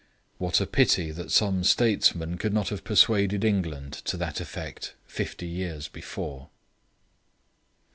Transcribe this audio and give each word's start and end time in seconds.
What 0.39 0.59
a 0.59 0.65
pity 0.65 1.11
that 1.11 1.29
some 1.29 1.63
statesman 1.63 2.39
could 2.39 2.55
not 2.55 2.69
have 2.69 2.83
persuaded 2.83 3.43
England 3.45 3.93
to 4.05 4.17
that 4.17 4.41
effect 4.41 4.95
fifty 5.05 5.45
years 5.45 5.87
before! 5.87 6.49